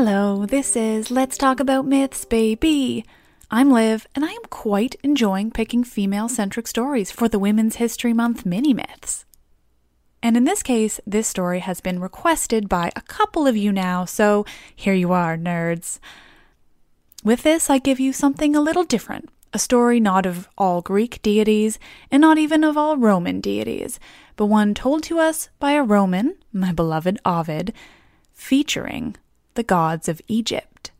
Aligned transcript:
Hello, 0.00 0.46
this 0.46 0.76
is 0.76 1.10
Let's 1.10 1.36
Talk 1.36 1.58
About 1.58 1.84
Myths, 1.84 2.24
baby. 2.24 3.04
I'm 3.50 3.72
Liv, 3.72 4.06
and 4.14 4.24
I 4.24 4.28
am 4.28 4.42
quite 4.48 4.94
enjoying 5.02 5.50
picking 5.50 5.82
female 5.82 6.28
centric 6.28 6.68
stories 6.68 7.10
for 7.10 7.28
the 7.28 7.40
Women's 7.40 7.74
History 7.74 8.12
Month 8.12 8.46
mini 8.46 8.72
myths. 8.72 9.26
And 10.22 10.36
in 10.36 10.44
this 10.44 10.62
case, 10.62 11.00
this 11.04 11.26
story 11.26 11.58
has 11.58 11.80
been 11.80 11.98
requested 11.98 12.68
by 12.68 12.92
a 12.94 13.00
couple 13.00 13.48
of 13.48 13.56
you 13.56 13.72
now, 13.72 14.04
so 14.04 14.46
here 14.72 14.94
you 14.94 15.10
are, 15.10 15.36
nerds. 15.36 15.98
With 17.24 17.42
this, 17.42 17.68
I 17.68 17.78
give 17.78 17.98
you 17.98 18.12
something 18.12 18.54
a 18.54 18.60
little 18.60 18.84
different 18.84 19.28
a 19.52 19.58
story 19.58 19.98
not 19.98 20.26
of 20.26 20.48
all 20.56 20.80
Greek 20.80 21.20
deities, 21.22 21.80
and 22.08 22.20
not 22.20 22.38
even 22.38 22.62
of 22.62 22.76
all 22.76 22.96
Roman 22.96 23.40
deities, 23.40 23.98
but 24.36 24.46
one 24.46 24.74
told 24.74 25.02
to 25.02 25.18
us 25.18 25.48
by 25.58 25.72
a 25.72 25.82
Roman, 25.82 26.36
my 26.52 26.70
beloved 26.70 27.18
Ovid, 27.24 27.72
featuring 28.32 29.16
the 29.58 29.64
gods 29.64 30.08
of 30.08 30.22
Egypt. 30.28 30.92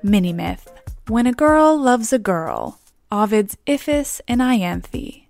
Mini 0.00 0.32
myth 0.32 0.70
When 1.08 1.26
a 1.26 1.32
girl 1.32 1.76
loves 1.76 2.12
a 2.12 2.18
girl, 2.20 2.78
Ovid's 3.10 3.56
Iphis 3.66 4.20
and 4.28 4.40
Ianthe. 4.40 5.24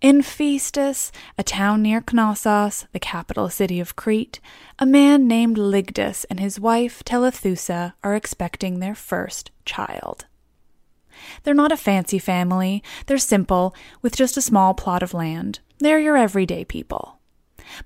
In 0.00 0.22
Phaestus, 0.22 1.10
a 1.36 1.42
town 1.42 1.82
near 1.82 2.00
Knossos, 2.00 2.86
the 2.92 3.00
capital 3.00 3.48
city 3.48 3.80
of 3.80 3.96
Crete, 3.96 4.38
a 4.78 4.86
man 4.86 5.26
named 5.26 5.56
Lygdus 5.56 6.24
and 6.30 6.38
his 6.38 6.60
wife 6.60 7.02
Telethusa 7.02 7.94
are 8.04 8.14
expecting 8.14 8.78
their 8.78 8.94
first 8.94 9.50
child. 9.64 10.26
They're 11.42 11.54
not 11.54 11.72
a 11.72 11.76
fancy 11.76 12.18
family, 12.18 12.82
they're 13.06 13.18
simple, 13.18 13.74
with 14.00 14.16
just 14.16 14.36
a 14.36 14.42
small 14.42 14.74
plot 14.74 15.02
of 15.02 15.14
land. 15.14 15.60
They're 15.78 15.98
your 15.98 16.16
everyday 16.16 16.64
people. 16.64 17.18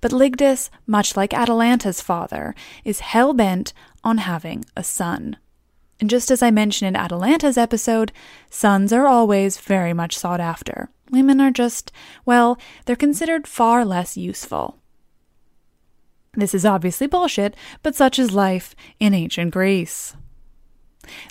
But 0.00 0.12
Lygdus, 0.12 0.70
much 0.86 1.16
like 1.16 1.32
Atalanta's 1.32 2.00
father, 2.00 2.54
is 2.84 3.00
hell 3.00 3.32
bent 3.32 3.72
on 4.02 4.18
having 4.18 4.64
a 4.76 4.82
son. 4.82 5.36
And 6.00 6.10
just 6.10 6.30
as 6.30 6.42
I 6.42 6.50
mentioned 6.50 6.88
in 6.88 6.96
Atalanta's 6.96 7.56
episode, 7.56 8.12
sons 8.50 8.92
are 8.92 9.06
always 9.06 9.58
very 9.58 9.92
much 9.92 10.16
sought 10.16 10.40
after. 10.40 10.90
Women 11.10 11.40
are 11.40 11.50
just, 11.50 11.92
well, 12.24 12.58
they're 12.84 12.96
considered 12.96 13.46
far 13.46 13.84
less 13.84 14.16
useful. 14.16 14.78
This 16.34 16.52
is 16.52 16.66
obviously 16.66 17.06
bullshit, 17.06 17.56
but 17.82 17.94
such 17.94 18.18
is 18.18 18.32
life 18.32 18.74
in 19.00 19.14
ancient 19.14 19.52
Greece. 19.52 20.14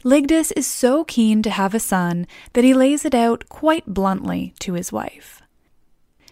Lygdus 0.04 0.52
is 0.56 0.68
so 0.68 1.04
keen 1.04 1.42
to 1.44 1.50
have 1.50 1.74
a 1.74 1.80
son 1.80 2.28
that 2.54 2.64
he 2.64 2.74
lays 2.74 3.06
it 3.06 3.16
out 3.16 3.50
quite 3.50 3.86
bluntly 3.86 4.54
to 4.60 4.74
his 4.74 4.92
wife. 4.92 5.42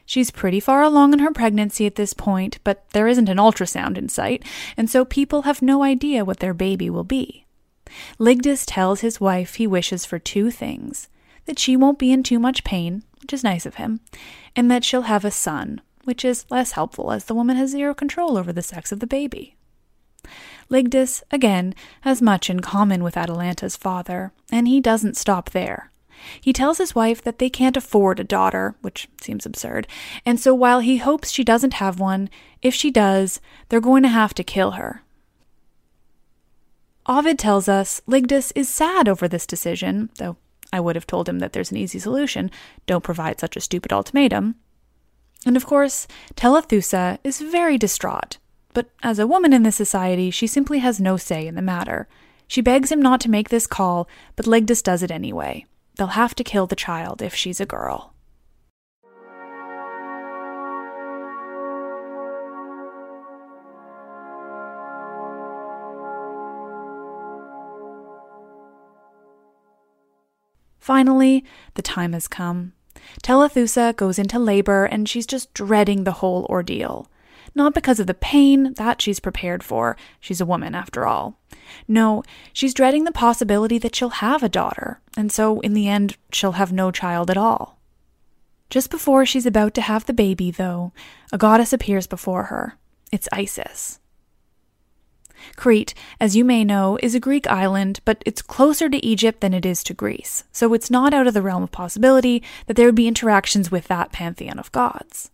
She's 0.06 0.31
pretty 0.31 0.60
far 0.60 0.81
along 0.81 1.13
in 1.13 1.19
her 1.19 1.31
pregnancy 1.31 1.86
at 1.86 1.95
this 1.95 2.13
point, 2.13 2.60
but 2.63 2.90
there 2.92 3.07
isn't 3.07 3.30
an 3.30 3.38
ultrasound 3.38 3.98
in 3.98 4.10
sight, 4.10 4.44
and 4.75 4.90
so 4.90 5.06
people 5.06 5.44
have 5.44 5.62
no 5.62 5.81
idea 5.84 6.25
what 6.25 6.40
their 6.40 6.54
baby 6.54 6.90
will 6.90 7.04
be. 7.04 7.45
Ligdus 8.19 8.66
tells 8.66 9.00
his 9.01 9.22
wife 9.22 9.56
he 9.56 9.68
wishes 9.68 10.06
for 10.06 10.19
two 10.19 10.51
things 10.51 11.07
that 11.45 11.60
she 11.60 11.75
won't 11.75 12.00
be 12.00 12.12
in 12.12 12.24
too 12.24 12.40
much 12.40 12.63
pain, 12.63 13.04
which 13.22 13.34
is 13.34 13.44
nice 13.44 13.66
of 13.66 13.75
him, 13.75 14.00
and 14.56 14.69
that 14.69 14.84
she'll 14.84 15.04
have 15.04 15.25
a 15.25 15.31
son, 15.31 15.81
which 16.04 16.25
is 16.25 16.45
less 16.50 16.74
helpful 16.74 17.12
as 17.12 17.25
the 17.25 17.36
woman 17.36 17.57
has 17.57 17.72
zero 17.72 17.94
control 17.94 18.38
over 18.38 18.54
the 18.54 18.62
sex 18.62 18.92
of 18.92 19.00
the 19.00 19.07
baby. 19.07 19.56
Ligdus, 20.74 21.22
again, 21.30 21.75
has 22.02 22.20
much 22.20 22.50
in 22.50 22.60
common 22.60 23.04
with 23.04 23.16
Atalanta's 23.16 23.78
father, 23.78 24.34
and 24.52 24.68
he 24.68 24.81
doesn't 24.81 25.16
stop 25.16 25.52
there. 25.52 25.92
He 26.42 26.52
tells 26.52 26.80
his 26.80 26.96
wife 26.96 27.22
that 27.22 27.38
they 27.38 27.50
can't 27.50 27.78
afford 27.78 28.20
a 28.20 28.24
daughter, 28.24 28.75
which 28.81 29.08
seems 29.22 29.46
absurd, 29.46 29.88
and 30.25 30.40
so 30.40 30.56
while 30.56 30.80
he 30.80 30.98
hopes 30.98 31.31
she 31.31 31.44
doesn't 31.44 31.75
have 31.75 32.00
one, 32.00 32.28
if 32.64 32.74
she 32.74 32.90
does, 32.90 33.40
they're 33.70 33.80
going 33.80 34.02
to 34.02 34.10
have 34.10 34.34
to 34.34 34.44
kill 34.44 34.72
her. 34.72 35.04
Ovid 37.06 37.38
tells 37.38 37.68
us 37.68 38.02
Ligdus 38.08 38.52
is 38.56 38.68
sad 38.68 39.08
over 39.08 39.28
this 39.28 39.46
decision, 39.46 40.10
though 40.18 40.38
I 40.72 40.80
would 40.80 40.96
have 40.96 41.06
told 41.06 41.30
him 41.30 41.38
that 41.38 41.54
there's 41.54 41.69
an 41.69 41.78
easy 41.78 42.00
solution 42.00 42.50
don't 42.88 43.04
provide 43.04 43.40
such 43.40 43.56
a 43.56 43.62
stupid 43.62 43.94
ultimatum. 43.94 44.56
And 45.46 45.56
of 45.56 45.68
course, 45.68 46.08
Telethusa 46.36 47.19
is 47.24 47.42
very 47.42 47.78
distraught, 47.78 48.38
but 48.74 48.90
as 49.02 49.20
a 49.20 49.28
woman 49.28 49.54
in 49.54 49.64
this 49.64 49.75
society, 49.75 50.31
she 50.31 50.48
simply 50.48 50.80
has 50.80 51.00
no 51.00 51.18
say 51.18 51.48
in 51.48 51.56
the 51.56 51.62
matter. 51.62 52.08
She 52.48 52.62
begs 52.62 52.92
him 52.92 53.02
not 53.02 53.22
to 53.22 53.30
make 53.30 53.50
this 53.50 53.68
call, 53.68 54.08
but 54.36 54.46
Ligdus 54.46 54.84
does 54.84 55.04
it 55.04 55.12
anyway. 55.12 55.66
They'll 55.98 56.08
have 56.08 56.36
to 56.36 56.44
kill 56.44 56.68
the 56.68 56.75
child 56.75 57.22
if 57.22 57.36
she's 57.36 57.60
a 57.60 57.66
girl. 57.66 58.14
Finally, 70.80 71.46
the 71.76 71.81
time 71.81 72.12
has 72.12 72.28
come. 72.28 72.74
Telethusa 73.24 73.96
goes 73.96 74.19
into 74.19 74.38
labor 74.38 74.84
and 74.84 75.08
she's 75.08 75.26
just 75.26 75.54
dreading 75.54 76.04
the 76.04 76.12
whole 76.12 76.46
ordeal. 76.50 77.10
Not 77.56 77.74
because 77.74 78.00
of 78.00 78.08
the 78.08 78.14
pain, 78.14 78.74
that 78.74 79.02
she's 79.02 79.20
prepared 79.20 79.64
for. 79.64 79.96
She's 80.20 80.42
a 80.42 80.46
woman, 80.46 80.74
after 80.74 81.06
all. 81.06 81.40
No, 81.88 82.24
she's 82.52 82.74
dreading 82.74 83.04
the 83.04 83.12
possibility 83.12 83.78
that 83.78 83.96
she'll 83.96 84.10
have 84.10 84.44
a 84.44 84.50
daughter, 84.50 85.00
and 85.16 85.32
so 85.32 85.60
in 85.62 85.74
the 85.74 85.88
end, 85.88 86.18
she'll 86.32 86.54
have 86.54 86.74
no 86.74 86.92
child 86.92 87.30
at 87.30 87.38
all. 87.38 87.80
Just 88.70 88.90
before 88.90 89.26
she's 89.26 89.46
about 89.46 89.74
to 89.76 89.82
have 89.82 90.06
the 90.06 90.14
baby, 90.14 90.50
though, 90.50 90.94
a 91.32 91.38
goddess 91.38 91.74
appears 91.74 92.08
before 92.08 92.46
her. 92.46 92.78
It's 93.12 93.30
Isis. 93.32 94.00
Crete, 95.56 95.94
as 96.20 96.36
you 96.36 96.44
may 96.44 96.64
know, 96.64 96.98
is 97.04 97.14
a 97.14 97.20
Greek 97.20 97.46
island, 97.48 98.00
but 98.06 98.24
it's 98.26 98.42
closer 98.42 98.90
to 98.90 99.06
Egypt 99.06 99.42
than 99.42 99.54
it 99.54 99.66
is 99.66 99.84
to 99.84 99.94
Greece, 99.94 100.44
so 100.52 100.74
it's 100.74 100.90
not 100.90 101.14
out 101.14 101.28
of 101.28 101.34
the 101.34 101.42
realm 101.42 101.64
of 101.64 101.72
possibility 101.72 102.42
that 102.66 102.76
there 102.76 102.88
would 102.88 102.96
be 102.96 103.08
interactions 103.08 103.70
with 103.70 103.88
that 103.90 104.12
pantheon 104.12 104.58
of 104.58 104.72
gods. 104.72 105.30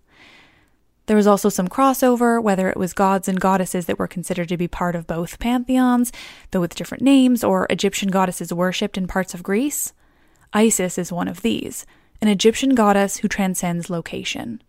There 1.09 1.17
was 1.17 1.25
also 1.25 1.49
some 1.49 1.67
crossover, 1.67 2.39
whether 2.39 2.69
it 2.69 2.77
was 2.77 2.93
gods 2.93 3.27
and 3.27 3.39
goddesses 3.39 3.87
that 3.87 3.97
were 3.97 4.07
considered 4.07 4.47
to 4.49 4.57
be 4.57 4.67
part 4.67 4.95
of 4.95 5.07
both 5.07 5.39
pantheons, 5.39 6.11
though 6.51 6.61
with 6.61 6.75
different 6.75 7.03
names, 7.03 7.43
or 7.43 7.65
Egyptian 7.71 8.09
goddesses 8.09 8.53
worshipped 8.53 8.95
in 8.95 9.07
parts 9.07 9.33
of 9.33 9.41
Greece. 9.41 9.91
Isis 10.53 10.99
is 10.99 11.11
one 11.11 11.27
of 11.27 11.41
these, 11.41 11.87
an 12.21 12.27
Egyptian 12.27 12.75
goddess 12.75 13.17
who 13.17 13.27
transcends 13.27 13.89
location. 13.89 14.61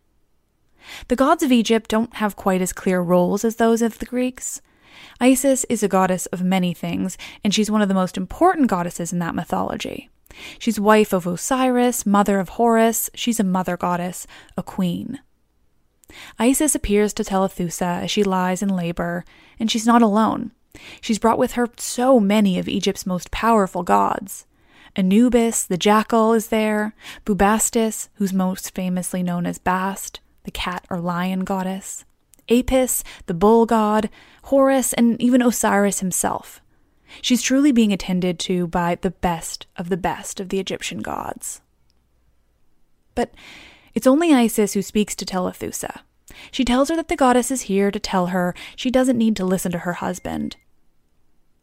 The 1.08 1.14
gods 1.14 1.42
of 1.42 1.52
Egypt 1.52 1.90
don't 1.90 2.16
have 2.16 2.36
quite 2.36 2.62
as 2.62 2.72
clear 2.72 3.02
roles 3.02 3.44
as 3.44 3.56
those 3.56 3.82
of 3.82 3.98
the 3.98 4.06
Greeks. 4.06 4.62
Isis 5.20 5.64
is 5.64 5.82
a 5.82 5.88
goddess 5.88 6.24
of 6.24 6.42
many 6.42 6.72
things, 6.72 7.18
and 7.44 7.52
she's 7.52 7.70
one 7.70 7.82
of 7.82 7.88
the 7.88 7.94
most 7.94 8.16
important 8.16 8.68
goddesses 8.68 9.12
in 9.12 9.18
that 9.18 9.34
mythology. 9.34 10.08
She's 10.58 10.80
wife 10.80 11.12
of 11.12 11.26
Osiris, 11.26 12.06
mother 12.06 12.40
of 12.40 12.48
Horus, 12.48 13.10
she's 13.14 13.40
a 13.40 13.44
mother 13.44 13.76
goddess, 13.76 14.26
a 14.56 14.62
queen. 14.62 15.20
Isis 16.38 16.74
appears 16.74 17.12
to 17.14 17.24
Telethusa 17.24 18.02
as 18.02 18.10
she 18.10 18.22
lies 18.22 18.62
in 18.62 18.68
labor, 18.68 19.24
and 19.58 19.70
she's 19.70 19.86
not 19.86 20.02
alone. 20.02 20.52
She's 21.00 21.18
brought 21.18 21.38
with 21.38 21.52
her 21.52 21.68
so 21.76 22.20
many 22.20 22.58
of 22.58 22.68
Egypt's 22.68 23.06
most 23.06 23.30
powerful 23.30 23.82
gods. 23.82 24.46
Anubis, 24.96 25.64
the 25.64 25.76
jackal, 25.76 26.32
is 26.32 26.48
there, 26.48 26.94
Bubastis, 27.24 28.08
who's 28.14 28.32
most 28.32 28.74
famously 28.74 29.22
known 29.22 29.46
as 29.46 29.58
Bast, 29.58 30.20
the 30.44 30.50
cat 30.50 30.84
or 30.90 30.98
lion 31.00 31.40
goddess, 31.44 32.04
Apis, 32.48 33.04
the 33.26 33.34
bull 33.34 33.66
god, 33.66 34.10
Horus, 34.44 34.92
and 34.92 35.20
even 35.20 35.42
Osiris 35.42 36.00
himself. 36.00 36.60
She's 37.22 37.42
truly 37.42 37.72
being 37.72 37.92
attended 37.92 38.38
to 38.40 38.66
by 38.66 38.96
the 38.96 39.10
best 39.10 39.66
of 39.76 39.88
the 39.88 39.96
best 39.96 40.40
of 40.40 40.48
the 40.48 40.58
Egyptian 40.60 41.00
gods. 41.00 41.60
But 43.14 43.32
it's 44.00 44.06
only 44.06 44.32
Isis 44.32 44.72
who 44.72 44.80
speaks 44.80 45.14
to 45.14 45.26
Telethusa. 45.26 46.00
She 46.50 46.64
tells 46.64 46.88
her 46.88 46.96
that 46.96 47.08
the 47.08 47.16
goddess 47.16 47.50
is 47.50 47.68
here 47.68 47.90
to 47.90 48.00
tell 48.00 48.28
her 48.28 48.54
she 48.74 48.90
doesn't 48.90 49.18
need 49.18 49.36
to 49.36 49.44
listen 49.44 49.70
to 49.72 49.80
her 49.80 49.92
husband. 49.92 50.56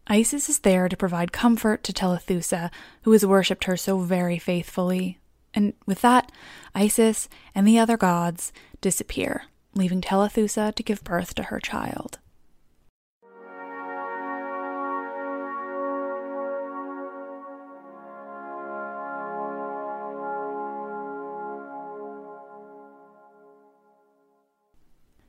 Isis 0.06 0.48
is 0.48 0.60
there 0.60 0.88
to 0.88 0.96
provide 0.96 1.32
comfort 1.32 1.84
to 1.86 1.92
Telethusa, 1.92 2.70
who 3.02 3.12
has 3.14 3.26
worshipped 3.26 3.64
her 3.64 3.76
so 3.76 3.98
very 3.98 4.38
faithfully. 4.38 5.18
And 5.56 5.74
with 5.88 6.02
that, 6.02 6.32
Isis 6.76 7.28
and 7.56 7.68
the 7.68 7.80
other 7.80 7.98
gods 7.98 8.54
disappear, 8.82 9.46
leaving 9.74 10.02
Telethusa 10.02 10.76
to 10.76 10.84
give 10.84 11.04
birth 11.04 11.34
to 11.34 11.44
her 11.50 11.60
child. 11.60 12.20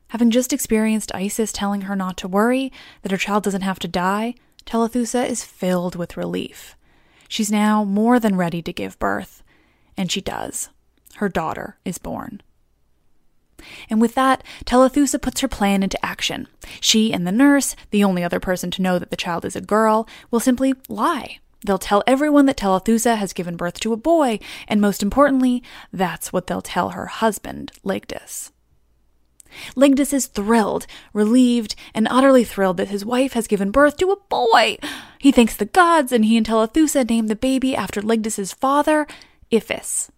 Having 0.09 0.31
just 0.31 0.53
experienced 0.53 1.13
Isis 1.13 1.51
telling 1.51 1.81
her 1.81 1.95
not 1.95 2.17
to 2.17 2.27
worry, 2.27 2.71
that 3.03 3.11
her 3.11 3.17
child 3.17 3.43
doesn't 3.43 3.61
have 3.61 3.79
to 3.79 3.87
die, 3.87 4.35
Telethusa 4.65 5.27
is 5.27 5.43
filled 5.43 5.95
with 5.95 6.17
relief. 6.17 6.75
She's 7.27 7.51
now 7.51 7.83
more 7.83 8.19
than 8.19 8.35
ready 8.35 8.61
to 8.63 8.73
give 8.73 8.97
birth, 8.99 9.43
and 9.95 10.11
she 10.11 10.19
does. 10.19 10.69
Her 11.15 11.29
daughter 11.29 11.77
is 11.85 11.99
born. 11.99 12.41
And 13.89 14.01
with 14.01 14.15
that, 14.15 14.43
Telethusa 14.65 15.21
puts 15.21 15.41
her 15.41 15.47
plan 15.47 15.83
into 15.83 16.03
action. 16.03 16.47
She 16.81 17.13
and 17.13 17.27
the 17.27 17.31
nurse, 17.31 17.75
the 17.91 18.03
only 18.03 18.23
other 18.23 18.39
person 18.39 18.71
to 18.71 18.81
know 18.81 18.97
that 18.97 19.11
the 19.11 19.15
child 19.15 19.45
is 19.45 19.55
a 19.55 19.61
girl, 19.61 20.07
will 20.31 20.39
simply 20.39 20.73
lie. 20.87 21.37
They'll 21.65 21.77
tell 21.77 22.03
everyone 22.07 22.45
that 22.47 22.57
Telethusa 22.57 23.17
has 23.17 23.33
given 23.33 23.57
birth 23.57 23.79
to 23.81 23.93
a 23.93 23.97
boy, 23.97 24.39
and 24.67 24.81
most 24.81 25.03
importantly, 25.03 25.61
that's 25.93 26.33
what 26.33 26.47
they'll 26.47 26.61
tell 26.61 26.91
her 26.91 27.07
husband, 27.07 27.73
Ligdus. 27.83 28.51
Ligdus 29.75 30.13
is 30.13 30.27
thrilled, 30.27 30.87
relieved, 31.13 31.75
and 31.93 32.07
utterly 32.09 32.43
thrilled 32.43 32.77
that 32.77 32.89
his 32.89 33.05
wife 33.05 33.33
has 33.33 33.47
given 33.47 33.71
birth 33.71 33.97
to 33.97 34.11
a 34.11 34.15
boy. 34.15 34.77
He 35.17 35.31
thanks 35.31 35.55
the 35.55 35.65
gods, 35.65 36.11
and 36.11 36.25
he 36.25 36.37
and 36.37 36.45
Telethusa 36.45 37.07
name 37.09 37.27
the 37.27 37.35
baby 37.35 37.75
after 37.75 38.01
Ligdus's 38.01 38.53
father, 38.53 39.07
Iphis. 39.51 40.09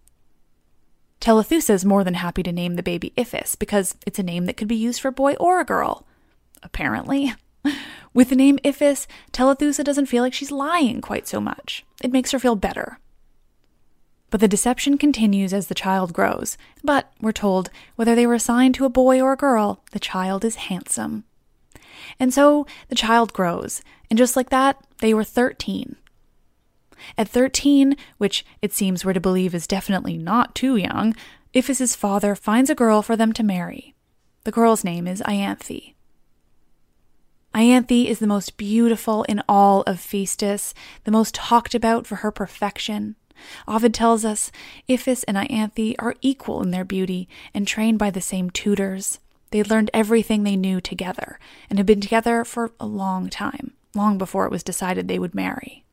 Telethusa 1.20 1.70
is 1.70 1.84
more 1.84 2.02
than 2.02 2.14
happy 2.14 2.42
to 2.42 2.52
name 2.52 2.74
the 2.74 2.82
baby 2.82 3.12
Iphis 3.16 3.56
because 3.58 3.94
it's 4.06 4.18
a 4.18 4.24
name 4.24 4.46
that 4.46 4.56
could 4.56 4.68
be 4.68 4.74
used 4.74 5.00
for 5.00 5.08
a 5.08 5.12
boy 5.12 5.34
or 5.34 5.60
a 5.60 5.64
girl. 5.64 6.04
Apparently. 6.62 7.34
With 8.12 8.28
the 8.28 8.36
name 8.36 8.58
Iphis, 8.64 9.06
Telethusa 9.32 9.84
doesn't 9.84 10.06
feel 10.06 10.22
like 10.22 10.34
she's 10.34 10.50
lying 10.50 11.00
quite 11.00 11.28
so 11.28 11.40
much. 11.40 11.84
It 12.02 12.12
makes 12.12 12.32
her 12.32 12.38
feel 12.38 12.56
better. 12.56 12.98
But 14.32 14.40
the 14.40 14.48
deception 14.48 14.96
continues 14.96 15.52
as 15.52 15.66
the 15.66 15.74
child 15.74 16.14
grows. 16.14 16.56
But, 16.82 17.12
we're 17.20 17.32
told, 17.32 17.68
whether 17.96 18.14
they 18.14 18.26
were 18.26 18.34
assigned 18.34 18.74
to 18.76 18.86
a 18.86 18.88
boy 18.88 19.20
or 19.20 19.34
a 19.34 19.36
girl, 19.36 19.84
the 19.92 20.00
child 20.00 20.42
is 20.42 20.54
handsome. 20.54 21.24
And 22.18 22.32
so 22.32 22.66
the 22.88 22.94
child 22.94 23.34
grows, 23.34 23.82
and 24.08 24.16
just 24.16 24.34
like 24.34 24.48
that, 24.48 24.82
they 25.00 25.12
were 25.12 25.22
13. 25.22 25.96
At 27.18 27.28
13, 27.28 27.94
which 28.16 28.42
it 28.62 28.72
seems 28.72 29.04
we're 29.04 29.12
to 29.12 29.20
believe 29.20 29.54
is 29.54 29.66
definitely 29.66 30.16
not 30.16 30.54
too 30.54 30.76
young, 30.76 31.14
Iphis' 31.52 31.94
father 31.94 32.34
finds 32.34 32.70
a 32.70 32.74
girl 32.74 33.02
for 33.02 33.16
them 33.16 33.34
to 33.34 33.42
marry. 33.42 33.94
The 34.44 34.50
girl's 34.50 34.82
name 34.82 35.06
is 35.06 35.20
Ianthe. 35.26 35.92
Ianthe 37.54 38.06
is 38.06 38.18
the 38.18 38.26
most 38.26 38.56
beautiful 38.56 39.24
in 39.24 39.42
all 39.46 39.82
of 39.82 40.00
Phaestus, 40.00 40.72
the 41.04 41.10
most 41.10 41.34
talked 41.34 41.74
about 41.74 42.06
for 42.06 42.16
her 42.16 42.30
perfection. 42.30 43.16
Ovid 43.66 43.94
tells 43.94 44.24
us 44.24 44.50
Iphis 44.88 45.24
and 45.26 45.36
Ianthe 45.36 45.94
are 45.98 46.16
equal 46.20 46.62
in 46.62 46.70
their 46.70 46.84
beauty 46.84 47.28
and 47.54 47.66
trained 47.66 47.98
by 47.98 48.10
the 48.10 48.20
same 48.20 48.50
tutors. 48.50 49.18
They 49.50 49.62
learned 49.62 49.90
everything 49.92 50.42
they 50.42 50.56
knew 50.56 50.80
together 50.80 51.38
and 51.68 51.78
had 51.78 51.86
been 51.86 52.00
together 52.00 52.44
for 52.44 52.72
a 52.80 52.86
long 52.86 53.28
time, 53.28 53.72
long 53.94 54.18
before 54.18 54.46
it 54.46 54.50
was 54.50 54.62
decided 54.62 55.08
they 55.08 55.18
would 55.18 55.34
marry. 55.34 55.84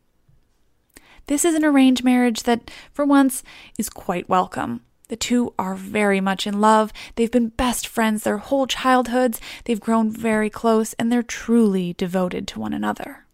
This 1.27 1.45
is 1.45 1.53
an 1.55 1.65
arranged 1.65 2.03
marriage 2.03 2.43
that, 2.43 2.71
for 2.91 3.05
once, 3.05 3.43
is 3.77 3.89
quite 3.89 4.27
welcome. 4.29 4.81
The 5.09 5.15
two 5.15 5.53
are 5.59 5.75
very 5.75 6.21
much 6.21 6.47
in 6.47 6.61
love. 6.61 6.93
They've 7.15 7.31
been 7.31 7.49
best 7.49 7.87
friends 7.87 8.23
their 8.23 8.37
whole 8.37 8.67
childhoods. 8.67 9.41
They've 9.65 9.79
grown 9.79 10.11
very 10.11 10.49
close 10.49 10.93
and 10.93 11.11
they're 11.11 11.23
truly 11.23 11.93
devoted 11.93 12.47
to 12.47 12.59
one 12.59 12.73
another. 12.73 13.25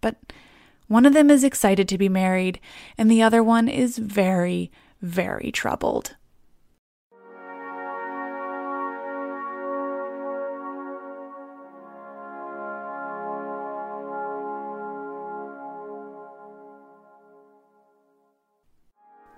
But 0.00 0.16
one 0.90 1.06
of 1.06 1.12
them 1.12 1.30
is 1.30 1.44
excited 1.44 1.86
to 1.86 1.96
be 1.96 2.08
married, 2.08 2.58
and 2.98 3.08
the 3.08 3.22
other 3.22 3.44
one 3.44 3.68
is 3.68 3.96
very, 3.96 4.72
very 5.00 5.52
troubled. 5.52 6.16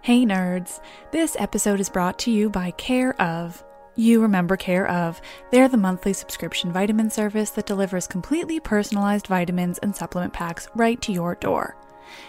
Hey 0.00 0.24
nerds! 0.24 0.80
This 1.10 1.36
episode 1.38 1.80
is 1.80 1.90
brought 1.90 2.18
to 2.20 2.30
you 2.30 2.48
by 2.48 2.70
Care 2.70 3.14
of. 3.20 3.62
You 3.96 4.22
remember 4.22 4.56
Care 4.56 4.88
of. 4.88 5.20
They're 5.50 5.68
the 5.68 5.76
monthly 5.76 6.12
subscription 6.12 6.72
vitamin 6.72 7.10
service 7.10 7.50
that 7.50 7.66
delivers 7.66 8.06
completely 8.06 8.58
personalized 8.58 9.26
vitamins 9.26 9.78
and 9.78 9.94
supplement 9.94 10.32
packs 10.32 10.68
right 10.74 11.00
to 11.02 11.12
your 11.12 11.34
door. 11.34 11.76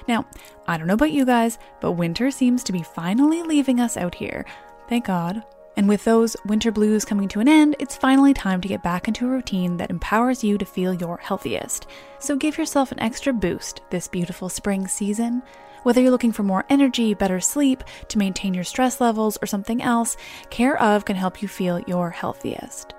Now, 0.07 0.25
I 0.67 0.77
don't 0.77 0.87
know 0.87 0.93
about 0.93 1.11
you 1.11 1.25
guys, 1.25 1.57
but 1.79 1.93
winter 1.93 2.31
seems 2.31 2.63
to 2.63 2.73
be 2.73 2.83
finally 2.83 3.43
leaving 3.43 3.79
us 3.79 3.97
out 3.97 4.15
here. 4.15 4.45
Thank 4.89 5.05
God. 5.05 5.43
And 5.75 5.89
with 5.89 6.03
those 6.03 6.37
winter 6.45 6.71
blues 6.71 7.03
coming 7.03 7.27
to 7.29 7.39
an 7.39 7.47
end, 7.47 7.75
it's 7.79 7.95
finally 7.95 8.33
time 8.33 8.61
to 8.61 8.67
get 8.67 8.83
back 8.83 9.07
into 9.07 9.25
a 9.25 9.29
routine 9.29 9.77
that 9.77 9.89
empowers 9.89 10.43
you 10.43 10.57
to 10.57 10.65
feel 10.65 10.93
your 10.93 11.17
healthiest. 11.17 11.87
So 12.19 12.35
give 12.35 12.57
yourself 12.57 12.91
an 12.91 12.99
extra 12.99 13.33
boost 13.33 13.81
this 13.89 14.07
beautiful 14.07 14.49
spring 14.49 14.87
season. 14.87 15.41
Whether 15.83 16.01
you're 16.01 16.11
looking 16.11 16.31
for 16.31 16.43
more 16.43 16.65
energy, 16.69 17.13
better 17.13 17.39
sleep, 17.39 17.83
to 18.07 18.17
maintain 18.17 18.53
your 18.53 18.63
stress 18.63 18.99
levels, 19.01 19.37
or 19.41 19.45
something 19.45 19.81
else, 19.81 20.17
Care 20.49 20.81
of 20.81 21.05
can 21.05 21.15
help 21.15 21.41
you 21.41 21.47
feel 21.47 21.79
your 21.81 22.09
healthiest. 22.09 22.93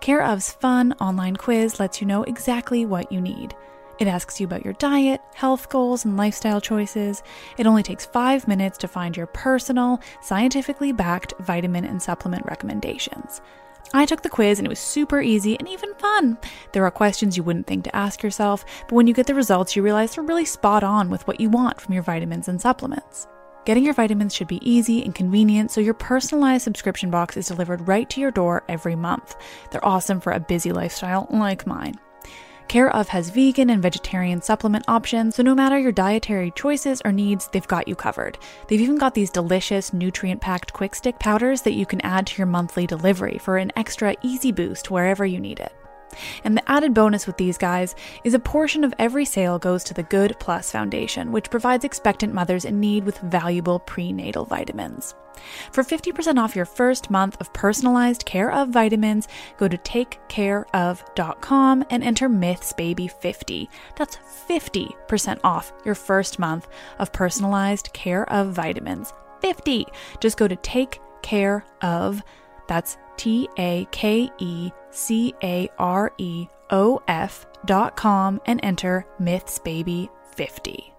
Care 0.00 0.22
of's 0.22 0.52
fun 0.52 0.94
online 0.94 1.36
quiz 1.36 1.78
lets 1.78 2.00
you 2.00 2.06
know 2.06 2.22
exactly 2.22 2.86
what 2.86 3.12
you 3.12 3.20
need. 3.20 3.54
It 3.98 4.08
asks 4.08 4.40
you 4.40 4.46
about 4.46 4.64
your 4.64 4.72
diet, 4.74 5.20
health 5.34 5.68
goals, 5.68 6.06
and 6.06 6.16
lifestyle 6.16 6.60
choices. 6.60 7.22
It 7.58 7.66
only 7.66 7.82
takes 7.82 8.06
five 8.06 8.48
minutes 8.48 8.78
to 8.78 8.88
find 8.88 9.14
your 9.14 9.26
personal, 9.26 10.00
scientifically 10.22 10.92
backed 10.92 11.34
vitamin 11.40 11.84
and 11.84 12.00
supplement 12.00 12.46
recommendations. 12.46 13.42
I 13.92 14.06
took 14.06 14.22
the 14.22 14.28
quiz 14.28 14.58
and 14.58 14.66
it 14.66 14.70
was 14.70 14.78
super 14.78 15.20
easy 15.20 15.58
and 15.58 15.68
even 15.68 15.94
fun. 15.94 16.38
There 16.72 16.84
are 16.84 16.90
questions 16.90 17.36
you 17.36 17.42
wouldn't 17.42 17.66
think 17.66 17.84
to 17.84 17.96
ask 17.96 18.22
yourself, 18.22 18.64
but 18.88 18.94
when 18.94 19.06
you 19.06 19.14
get 19.14 19.26
the 19.26 19.34
results, 19.34 19.74
you 19.74 19.82
realize 19.82 20.14
they're 20.14 20.24
really 20.24 20.44
spot 20.44 20.84
on 20.84 21.10
with 21.10 21.26
what 21.26 21.40
you 21.40 21.50
want 21.50 21.80
from 21.80 21.94
your 21.94 22.02
vitamins 22.02 22.48
and 22.48 22.60
supplements. 22.60 23.26
Getting 23.64 23.84
your 23.84 23.94
vitamins 23.94 24.34
should 24.34 24.48
be 24.48 24.68
easy 24.68 25.02
and 25.04 25.14
convenient, 25.14 25.70
so 25.70 25.80
your 25.80 25.94
personalized 25.94 26.64
subscription 26.64 27.10
box 27.10 27.36
is 27.36 27.48
delivered 27.48 27.86
right 27.86 28.08
to 28.10 28.20
your 28.20 28.30
door 28.30 28.62
every 28.68 28.96
month. 28.96 29.36
They're 29.70 29.84
awesome 29.84 30.20
for 30.20 30.32
a 30.32 30.40
busy 30.40 30.72
lifestyle 30.72 31.26
like 31.30 31.66
mine. 31.66 31.98
Care 32.70 32.94
of 32.94 33.08
has 33.08 33.30
vegan 33.30 33.68
and 33.68 33.82
vegetarian 33.82 34.40
supplement 34.40 34.84
options, 34.86 35.34
so 35.34 35.42
no 35.42 35.56
matter 35.56 35.76
your 35.76 35.90
dietary 35.90 36.52
choices 36.52 37.02
or 37.04 37.10
needs, 37.10 37.48
they've 37.48 37.66
got 37.66 37.88
you 37.88 37.96
covered. 37.96 38.38
They've 38.68 38.80
even 38.80 38.96
got 38.96 39.12
these 39.12 39.28
delicious, 39.28 39.92
nutrient 39.92 40.40
packed 40.40 40.72
quick 40.72 40.94
stick 40.94 41.18
powders 41.18 41.62
that 41.62 41.72
you 41.72 41.84
can 41.84 42.00
add 42.02 42.28
to 42.28 42.38
your 42.38 42.46
monthly 42.46 42.86
delivery 42.86 43.38
for 43.38 43.56
an 43.56 43.72
extra 43.74 44.14
easy 44.22 44.52
boost 44.52 44.88
wherever 44.88 45.26
you 45.26 45.40
need 45.40 45.58
it. 45.58 45.72
And 46.44 46.56
the 46.56 46.70
added 46.70 46.94
bonus 46.94 47.26
with 47.26 47.36
these 47.36 47.58
guys 47.58 47.94
is 48.24 48.34
a 48.34 48.38
portion 48.38 48.84
of 48.84 48.94
every 48.98 49.24
sale 49.24 49.58
goes 49.58 49.84
to 49.84 49.94
the 49.94 50.02
Good 50.02 50.36
Plus 50.40 50.70
Foundation, 50.70 51.32
which 51.32 51.50
provides 51.50 51.84
expectant 51.84 52.34
mothers 52.34 52.64
in 52.64 52.80
need 52.80 53.04
with 53.04 53.18
valuable 53.18 53.80
prenatal 53.80 54.44
vitamins. 54.44 55.14
For 55.72 55.82
50% 55.82 56.38
off 56.38 56.56
your 56.56 56.64
first 56.64 57.10
month 57.10 57.36
of 57.40 57.52
personalized 57.52 58.24
care 58.26 58.52
of 58.52 58.68
vitamins, 58.68 59.28
go 59.56 59.68
to 59.68 59.78
takecareof.com 59.78 61.84
and 61.90 62.04
enter 62.04 62.28
MythsBaby50. 62.28 63.68
That's 63.96 64.18
50% 64.48 65.40
off 65.44 65.72
your 65.84 65.94
first 65.94 66.38
month 66.38 66.68
of 66.98 67.12
personalized 67.12 67.92
care 67.92 68.30
of 68.30 68.52
vitamins. 68.52 69.12
50. 69.40 69.86
Just 70.20 70.36
go 70.36 70.46
to 70.46 70.56
takecareof. 70.56 72.22
That's 72.70 72.96
T 73.16 73.48
A 73.58 73.84
K 73.90 74.30
E 74.38 74.70
C 74.92 75.34
A 75.42 75.68
R 75.76 76.12
E 76.18 76.46
O 76.70 77.02
F 77.08 77.44
dot 77.64 77.96
com 77.96 78.40
and 78.46 78.60
enter 78.62 79.04
Myths 79.18 79.58
Baby 79.58 80.08
50. 80.36 80.94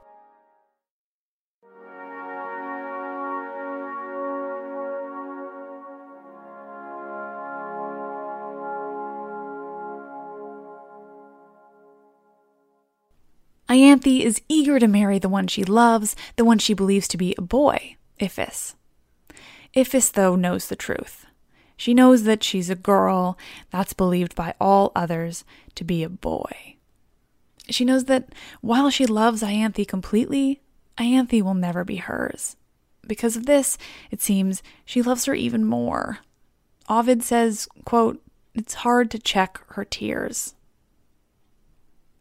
Ianthe 13.70 14.20
is 14.20 14.42
eager 14.50 14.78
to 14.78 14.90
marry 14.90 15.20
the 15.20 15.30
one 15.30 15.48
she 15.48 15.64
loves, 15.64 16.18
the 16.36 16.44
one 16.44 16.60
she 16.60 16.74
believes 16.74 17.08
to 17.08 17.16
be 17.16 17.34
a 17.38 17.42
boy, 17.42 17.96
Iphis. 18.20 18.76
Iphis, 19.74 20.12
though, 20.12 20.36
knows 20.36 20.68
the 20.68 20.76
truth. 20.76 21.28
She 21.82 21.96
knows 21.96 22.26
that 22.26 22.44
she's 22.44 22.70
a 22.70 22.76
girl 22.76 23.40
that's 23.72 23.94
believed 23.94 24.36
by 24.36 24.54
all 24.62 24.92
others 24.96 25.44
to 25.74 25.84
be 25.84 26.04
a 26.04 26.10
boy. 26.10 26.76
She 27.72 27.86
knows 27.86 28.06
that 28.06 28.30
while 28.62 28.92
she 28.92 29.08
loves 29.08 29.42
Ianthe 29.42 29.88
completely, 29.88 30.62
Ianthe 31.00 31.42
will 31.42 31.56
never 31.56 31.84
be 31.84 31.96
hers. 31.96 32.56
Because 33.08 33.36
of 33.36 33.48
this, 33.48 33.80
it 34.12 34.22
seems 34.22 34.62
she 34.86 35.02
loves 35.02 35.26
her 35.26 35.34
even 35.34 35.66
more. 35.66 36.20
Ovid 36.88 37.24
says, 37.24 37.68
quote, 37.84 38.24
It's 38.54 38.76
hard 38.86 39.10
to 39.10 39.18
check 39.18 39.60
her 39.70 39.84
tears. 39.84 40.54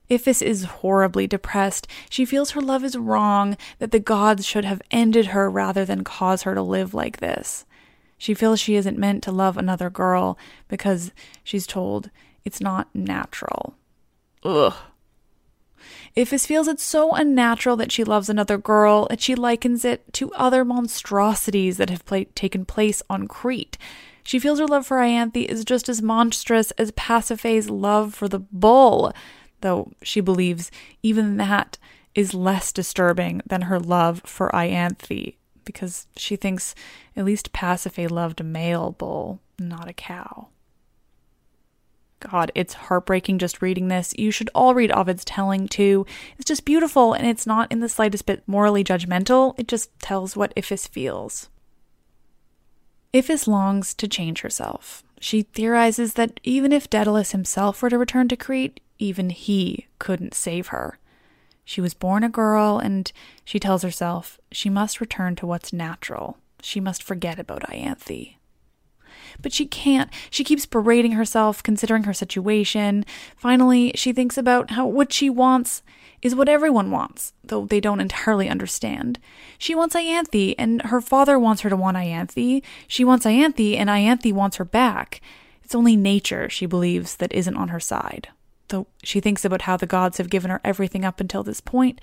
Iphis 0.09 0.41
is 0.41 0.65
horribly 0.65 1.27
depressed. 1.27 1.87
She 2.09 2.25
feels 2.25 2.53
her 2.53 2.63
love 2.63 2.83
is 2.83 2.97
wrong, 2.97 3.59
that 3.79 3.91
the 3.91 4.01
gods 4.01 4.47
should 4.47 4.65
have 4.65 4.81
ended 4.91 5.27
her 5.27 5.51
rather 5.51 5.85
than 5.85 6.03
cause 6.03 6.45
her 6.45 6.55
to 6.55 6.63
live 6.63 6.95
like 6.95 7.19
this. 7.19 7.67
She 8.21 8.35
feels 8.35 8.61
she 8.61 8.77
isn't 8.77 8.99
meant 8.99 9.23
to 9.25 9.33
love 9.33 9.57
another 9.57 9.91
girl 9.91 10.39
because 10.69 11.11
she's 11.43 11.67
told 11.67 12.11
it's 12.45 12.61
not 12.61 12.95
natural. 12.95 13.75
Ugh. 14.45 14.75
Iphis 16.15 16.47
feels 16.47 16.69
it's 16.69 16.83
so 16.83 17.13
unnatural 17.13 17.77
that 17.77 17.91
she 17.91 18.05
loves 18.05 18.29
another 18.29 18.59
girl 18.59 19.07
that 19.09 19.23
she 19.23 19.35
likens 19.35 19.85
it 19.87 20.13
to 20.13 20.31
other 20.35 20.67
monstrosities 20.67 21.79
that 21.79 21.89
have 21.89 22.05
taken 22.35 22.67
place 22.67 23.03
on 23.09 23.27
Crete. 23.27 23.79
She 24.23 24.39
feels 24.39 24.59
her 24.59 24.67
love 24.67 24.87
for 24.87 24.99
Ianthe 24.99 25.47
is 25.47 25.65
just 25.65 25.89
as 25.89 26.03
monstrous 26.03 26.73
as 26.73 26.93
Pasiphae's 26.93 27.71
love 27.71 28.15
for 28.15 28.29
the 28.29 28.39
bull 28.39 29.15
though 29.63 29.93
she 30.03 30.21
believes 30.21 30.71
even 31.03 31.37
that 31.39 31.79
is 32.15 32.35
less 32.35 32.73
disturbing 32.73 33.41
than 33.47 33.63
her 33.63 33.79
love 33.79 34.23
for 34.25 34.51
Ianthe, 34.51 35.37
because 35.65 36.07
she 36.17 36.37
thinks 36.37 36.75
at 37.17 37.25
least 37.25 37.53
Pasiphae 37.53 38.11
loved 38.11 38.41
a 38.41 38.45
male 38.45 38.93
bull, 38.93 39.41
not 39.59 39.89
a 39.89 39.93
cow. 39.93 40.49
God, 42.21 42.53
it's 42.55 42.75
heartbreaking 42.75 43.39
just 43.39 43.63
reading 43.63 43.89
this. 43.89 44.13
You 44.17 44.31
should 44.31 44.51
all 44.55 44.75
read 44.75 44.93
Ovid's 44.93 45.25
telling 45.25 45.67
too. 45.67 46.07
It's 46.37 46.47
just 46.47 46.67
beautiful 46.67 47.15
and 47.15 47.27
it's 47.27 47.47
not 47.47 47.73
in 47.73 47.81
the 47.81 47.89
slightest 47.89 48.27
bit 48.27 48.43
morally 48.47 48.85
judgmental. 48.85 49.55
It 49.59 49.67
just 49.67 49.99
tells 50.01 50.37
what 50.37 50.55
Iphis 50.55 50.87
feels. 50.87 51.49
Iphis 53.15 53.47
longs 53.49 53.95
to 53.95 54.07
change 54.07 54.43
herself. 54.43 55.03
She 55.19 55.43
theorizes 55.43 56.15
that 56.15 56.39
even 56.45 56.73
if 56.73 56.89
Daedalus 56.89 57.33
himself 57.33 57.83
were 57.83 57.91
to 57.91 57.99
return 57.99 58.29
to 58.29 58.37
Crete, 58.37 58.81
even 58.99 59.31
he 59.31 59.87
couldn't 59.99 60.35
save 60.35 60.69
her. 60.69 60.99
She 61.71 61.81
was 61.81 61.95
born 61.95 62.25
a 62.25 62.29
girl, 62.29 62.81
and 62.81 63.13
she 63.45 63.61
tells 63.61 63.83
herself 63.83 64.41
she 64.51 64.69
must 64.69 65.01
return 65.01 65.37
to 65.37 65.47
what's 65.47 65.73
natural. 65.73 66.37
She 66.63 66.81
must 66.81 67.01
forget 67.01 67.39
about 67.39 67.63
Ianthe. 67.63 68.35
But 69.41 69.53
she 69.53 69.67
can't. 69.67 70.11
She 70.31 70.43
keeps 70.43 70.67
berating 70.67 71.13
herself, 71.13 71.63
considering 71.63 72.03
her 72.03 72.13
situation. 72.13 73.05
Finally, 73.37 73.93
she 73.95 74.13
thinks 74.13 74.37
about 74.37 74.73
how 74.73 74.85
what 74.85 75.13
she 75.13 75.31
wants 75.31 75.85
is 76.23 76.35
what 76.35 76.49
everyone 76.49 76.91
wants, 76.91 77.35
though 77.45 77.67
they 77.67 77.79
don't 77.79 78.01
entirely 78.01 78.49
understand. 78.49 79.21
She 79.57 79.77
wants 79.77 79.95
Ianthe, 79.95 80.57
and 80.59 80.83
her 80.83 81.01
father 81.01 81.39
wants 81.39 81.63
her 81.63 81.71
to 81.71 81.77
want 81.77 81.97
Ianthe. 81.97 82.65
She 82.89 83.05
wants 83.05 83.25
Ianthe, 83.25 83.77
and 83.77 83.89
Ianthe 83.89 84.33
wants 84.33 84.57
her 84.57 84.65
back. 84.65 85.21
It's 85.63 85.77
only 85.77 85.95
nature, 85.95 86.51
she 86.51 86.67
believes, 86.67 87.15
that 87.19 87.33
isn't 87.33 87.57
on 87.57 87.69
her 87.69 87.79
side. 87.79 88.31
Though 88.71 88.87
she 89.03 89.21
thinks 89.21 89.45
about 89.45 89.63
how 89.63 89.77
the 89.77 89.87
gods 89.87 90.19
have 90.19 90.31
given 90.31 90.51
her 90.51 90.61
everything 90.65 91.05
up 91.05 91.21
until 91.21 91.43
this 91.43 91.61
point, 91.61 92.01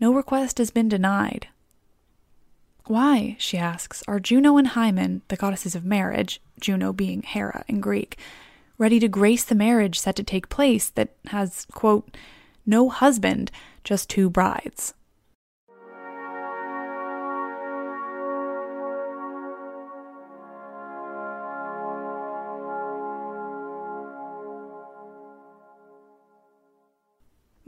no 0.00 0.12
request 0.12 0.58
has 0.58 0.70
been 0.70 0.88
denied. 0.88 1.48
Why, 2.86 3.36
she 3.38 3.58
asks, 3.58 4.02
are 4.08 4.18
Juno 4.18 4.56
and 4.56 4.68
Hymen, 4.68 5.20
the 5.28 5.36
goddesses 5.36 5.74
of 5.74 5.84
marriage, 5.84 6.40
Juno 6.58 6.94
being 6.94 7.22
Hera 7.22 7.62
in 7.68 7.80
Greek, 7.80 8.18
ready 8.78 8.98
to 9.00 9.08
grace 9.08 9.44
the 9.44 9.54
marriage 9.54 10.00
set 10.00 10.16
to 10.16 10.22
take 10.22 10.48
place 10.48 10.88
that 10.90 11.10
has, 11.26 11.66
quote, 11.72 12.16
no 12.64 12.88
husband, 12.88 13.50
just 13.84 14.08
two 14.08 14.30
brides? 14.30 14.94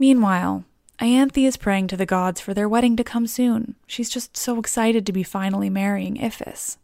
Meanwhile, 0.01 0.65
Ianthe 0.99 1.45
is 1.45 1.57
praying 1.57 1.85
to 1.89 1.95
the 1.95 2.07
gods 2.07 2.41
for 2.41 2.55
their 2.55 2.67
wedding 2.67 2.95
to 2.95 3.03
come 3.03 3.27
soon. 3.27 3.75
She's 3.85 4.09
just 4.09 4.35
so 4.35 4.57
excited 4.57 5.05
to 5.05 5.13
be 5.13 5.21
finally 5.21 5.69
marrying 5.69 6.15
Iphis. 6.15 6.77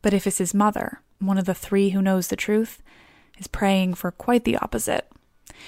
But 0.00 0.14
Iphis's 0.14 0.54
mother, 0.54 1.02
one 1.18 1.36
of 1.36 1.44
the 1.44 1.52
three 1.52 1.90
who 1.90 2.00
knows 2.00 2.28
the 2.28 2.34
truth, 2.34 2.82
is 3.36 3.46
praying 3.46 3.92
for 3.92 4.10
quite 4.10 4.44
the 4.44 4.56
opposite. 4.56 5.06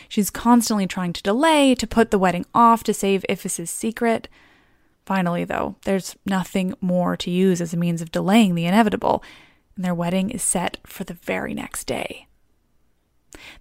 She's 0.09 0.31
constantly 0.31 0.87
trying 0.87 1.13
to 1.13 1.23
delay, 1.23 1.75
to 1.75 1.87
put 1.87 2.11
the 2.11 2.19
wedding 2.19 2.47
off, 2.55 2.83
to 2.85 2.95
save 2.95 3.27
Iphis's 3.29 3.69
secret. 3.69 4.27
Finally, 5.05 5.45
though, 5.45 5.77
there's 5.85 6.17
nothing 6.25 6.73
more 6.81 7.19
to 7.19 7.31
use 7.31 7.61
as 7.61 7.75
a 7.75 7.77
means 7.77 8.01
of 8.01 8.11
delaying 8.11 8.55
the 8.55 8.65
inevitable, 8.65 9.23
and 9.75 9.85
their 9.85 9.95
wedding 9.95 10.31
is 10.31 10.43
set 10.43 10.79
for 10.87 11.05
the 11.05 11.13
very 11.13 11.53
next 11.53 11.85
day. 11.85 12.29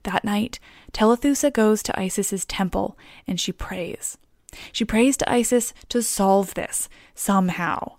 That 0.03 0.23
night, 0.23 0.59
Telethusa 0.93 1.51
goes 1.51 1.83
to 1.83 1.93
Isis's 1.93 2.45
temple 2.45 2.97
and 3.27 3.39
she 3.39 3.51
prays. 3.51 4.17
She 4.71 4.85
prays 4.85 5.17
to 5.17 5.31
Isis 5.31 5.73
to 5.89 6.01
solve 6.01 6.53
this 6.53 6.87
somehow. 7.13 7.97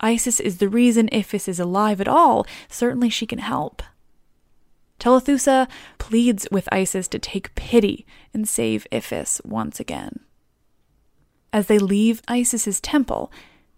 Isis 0.00 0.40
is 0.40 0.58
the 0.58 0.68
reason 0.68 1.08
Iphis 1.08 1.48
is 1.48 1.58
alive 1.58 2.00
at 2.00 2.08
all. 2.08 2.46
Certainly 2.68 3.10
she 3.10 3.26
can 3.26 3.38
help. 3.38 3.82
Telethusa 4.98 5.68
pleads 5.98 6.46
with 6.50 6.68
Isis 6.72 7.08
to 7.08 7.18
take 7.18 7.54
pity 7.54 8.06
and 8.32 8.48
save 8.48 8.86
Iphis 8.92 9.44
once 9.44 9.80
again. 9.80 10.20
As 11.52 11.66
they 11.66 11.78
leave 11.78 12.22
Isis's 12.28 12.80
temple, 12.80 13.32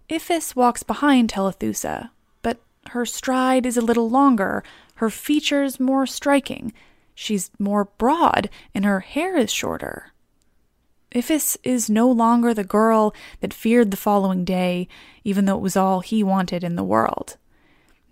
Iphis 0.08 0.56
walks 0.56 0.82
behind 0.82 1.30
Telethusa, 1.30 2.10
but 2.42 2.60
her 2.90 3.04
stride 3.04 3.66
is 3.66 3.76
a 3.76 3.82
little 3.82 4.08
longer, 4.08 4.64
her 4.96 5.10
features 5.10 5.78
more 5.78 6.06
striking, 6.06 6.72
She's 7.20 7.50
more 7.58 7.86
broad, 7.98 8.48
and 8.72 8.84
her 8.84 9.00
hair 9.00 9.36
is 9.36 9.50
shorter. 9.50 10.12
Iphis 11.10 11.56
is 11.64 11.90
no 11.90 12.08
longer 12.08 12.54
the 12.54 12.62
girl 12.62 13.12
that 13.40 13.52
feared 13.52 13.90
the 13.90 13.96
following 13.96 14.44
day, 14.44 14.86
even 15.24 15.44
though 15.44 15.56
it 15.56 15.60
was 15.60 15.76
all 15.76 15.98
he 15.98 16.22
wanted 16.22 16.62
in 16.62 16.76
the 16.76 16.84
world. 16.84 17.36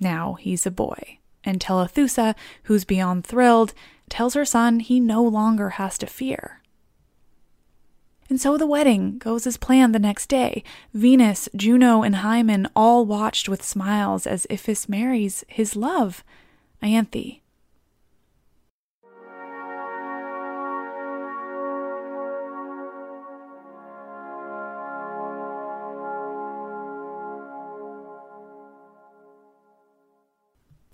Now 0.00 0.34
he's 0.34 0.66
a 0.66 0.72
boy, 0.72 1.20
and 1.44 1.60
Telethusa, 1.60 2.34
who's 2.64 2.84
beyond 2.84 3.24
thrilled, 3.24 3.74
tells 4.08 4.34
her 4.34 4.44
son 4.44 4.80
he 4.80 4.98
no 4.98 5.22
longer 5.22 5.70
has 5.70 5.96
to 5.98 6.08
fear. 6.08 6.60
And 8.28 8.40
so 8.40 8.58
the 8.58 8.66
wedding 8.66 9.18
goes 9.18 9.46
as 9.46 9.56
planned 9.56 9.94
the 9.94 10.00
next 10.00 10.26
day. 10.26 10.64
Venus, 10.92 11.48
Juno, 11.54 12.02
and 12.02 12.16
Hymen 12.16 12.66
all 12.74 13.06
watched 13.06 13.48
with 13.48 13.62
smiles 13.62 14.26
as 14.26 14.48
Iphis 14.50 14.88
marries 14.88 15.44
his 15.46 15.76
love, 15.76 16.24
Ianthe. 16.82 17.42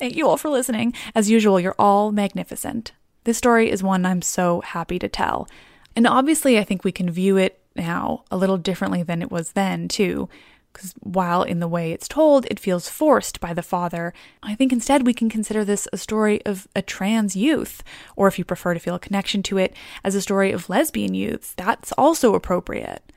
Thank 0.03 0.17
you 0.17 0.27
all 0.27 0.37
for 0.37 0.51
listening. 0.51 0.95
As 1.15 1.31
usual, 1.31 1.61
you're 1.61 1.77
all 1.79 2.11
magnificent. 2.11 2.91
This 3.23 3.39
story 3.39 3.71
is 3.71 3.85
one 3.85 4.05
I'm 4.05 4.21
so 4.21 4.61
happy 4.63 4.99
to 4.99 5.09
tell. 5.09 5.47
And 5.95 6.09
obviously, 6.09 6.59
I 6.59 6.65
think 6.65 6.83
we 6.83 6.91
can 6.91 7.09
view 7.09 7.37
it 7.37 7.61
now 7.77 8.25
a 8.29 8.37
little 8.37 8.57
differently 8.57 9.05
than 9.05 9.23
it 9.23 9.31
was 9.31 9.53
then, 9.53 9.87
too. 9.87 10.29
Because 10.73 10.93
while 10.99 11.45
in 11.45 11.61
the 11.61 11.69
way 11.69 11.93
it's 11.93 12.09
told, 12.09 12.47
it 12.47 12.59
feels 12.59 12.89
forced 12.89 13.39
by 13.39 13.55
the 13.55 13.63
father, 13.63 14.13
I 14.43 14.57
think 14.57 14.73
instead 14.73 15.07
we 15.07 15.15
can 15.15 15.31
consider 15.31 15.65
this 15.65 15.87
a 15.93 15.97
story 15.99 16.45
of 16.45 16.67
a 16.75 16.83
trans 16.83 17.37
youth, 17.37 17.85
or 18.17 18.27
if 18.27 18.41
you 18.41 18.45
prefer 18.45 18.75
to 18.75 18.81
feel 18.81 18.97
a 18.97 18.99
connection 18.99 19.41
to 19.45 19.59
it, 19.59 19.73
as 20.03 20.17
a 20.17 20.21
story 20.21 20.51
of 20.51 20.69
lesbian 20.69 21.15
youths. 21.15 21.55
That's 21.57 21.93
also 21.93 22.35
appropriate. 22.35 23.12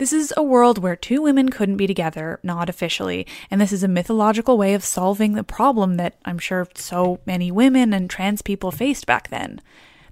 This 0.00 0.14
is 0.14 0.32
a 0.34 0.42
world 0.42 0.78
where 0.78 0.96
two 0.96 1.20
women 1.20 1.50
couldn't 1.50 1.76
be 1.76 1.86
together, 1.86 2.40
not 2.42 2.70
officially, 2.70 3.26
and 3.50 3.60
this 3.60 3.70
is 3.70 3.82
a 3.82 3.86
mythological 3.86 4.56
way 4.56 4.72
of 4.72 4.82
solving 4.82 5.34
the 5.34 5.44
problem 5.44 5.96
that 5.96 6.16
I'm 6.24 6.38
sure 6.38 6.66
so 6.74 7.20
many 7.26 7.50
women 7.52 7.92
and 7.92 8.08
trans 8.08 8.40
people 8.40 8.70
faced 8.70 9.04
back 9.04 9.28
then. 9.28 9.60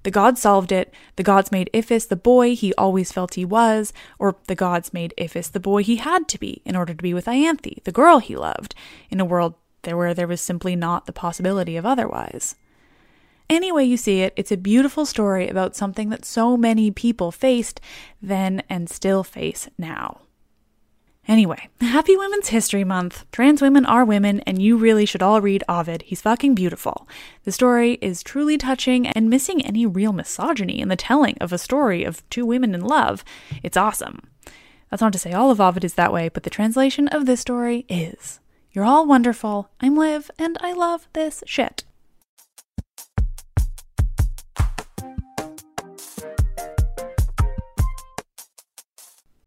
The 0.02 0.10
gods 0.10 0.42
solved 0.42 0.72
it. 0.72 0.92
The 1.16 1.22
gods 1.22 1.50
made 1.50 1.70
Iphis 1.72 2.06
the 2.06 2.16
boy 2.16 2.54
he 2.54 2.74
always 2.74 3.12
felt 3.12 3.32
he 3.32 3.46
was, 3.46 3.94
or 4.18 4.36
the 4.46 4.54
gods 4.54 4.92
made 4.92 5.14
Iphis 5.16 5.52
the 5.52 5.58
boy 5.58 5.82
he 5.82 5.96
had 5.96 6.28
to 6.28 6.38
be 6.38 6.60
in 6.66 6.76
order 6.76 6.92
to 6.92 7.02
be 7.02 7.14
with 7.14 7.24
Ianthe, 7.24 7.82
the 7.84 7.90
girl 7.90 8.18
he 8.18 8.36
loved, 8.36 8.74
in 9.08 9.20
a 9.20 9.24
world 9.24 9.54
where 9.82 10.12
there 10.12 10.28
was 10.28 10.42
simply 10.42 10.76
not 10.76 11.06
the 11.06 11.14
possibility 11.14 11.78
of 11.78 11.86
otherwise. 11.86 12.56
Any 13.50 13.72
way 13.72 13.84
you 13.84 13.96
see 13.96 14.20
it, 14.20 14.34
it's 14.36 14.52
a 14.52 14.58
beautiful 14.58 15.06
story 15.06 15.48
about 15.48 15.74
something 15.74 16.10
that 16.10 16.26
so 16.26 16.56
many 16.56 16.90
people 16.90 17.32
faced 17.32 17.80
then 18.20 18.62
and 18.68 18.90
still 18.90 19.24
face 19.24 19.68
now. 19.78 20.20
Anyway, 21.26 21.68
happy 21.80 22.16
Women's 22.16 22.48
History 22.48 22.84
Month. 22.84 23.24
Trans 23.32 23.60
women 23.60 23.84
are 23.84 24.04
women, 24.04 24.40
and 24.40 24.60
you 24.60 24.76
really 24.78 25.04
should 25.04 25.22
all 25.22 25.40
read 25.42 25.64
Ovid. 25.68 26.02
He's 26.02 26.22
fucking 26.22 26.54
beautiful. 26.54 27.06
The 27.44 27.52
story 27.52 27.98
is 28.00 28.22
truly 28.22 28.56
touching 28.56 29.06
and 29.06 29.28
missing 29.28 29.64
any 29.64 29.84
real 29.84 30.12
misogyny 30.12 30.80
in 30.80 30.88
the 30.88 30.96
telling 30.96 31.36
of 31.38 31.52
a 31.52 31.58
story 31.58 32.04
of 32.04 32.28
two 32.30 32.46
women 32.46 32.74
in 32.74 32.82
love. 32.82 33.24
It's 33.62 33.76
awesome. 33.76 34.20
That's 34.90 35.02
not 35.02 35.12
to 35.12 35.18
say 35.18 35.32
all 35.32 35.50
of 35.50 35.60
Ovid 35.60 35.84
is 35.84 35.94
that 35.94 36.12
way, 36.12 36.30
but 36.30 36.44
the 36.44 36.50
translation 36.50 37.08
of 37.08 37.26
this 37.26 37.40
story 37.40 37.84
is. 37.90 38.40
You're 38.72 38.86
all 38.86 39.06
wonderful. 39.06 39.70
I'm 39.80 39.96
Liv, 39.96 40.30
and 40.38 40.56
I 40.62 40.72
love 40.72 41.08
this 41.12 41.42
shit. 41.46 41.84